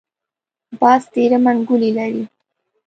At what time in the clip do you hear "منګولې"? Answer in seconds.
1.45-1.91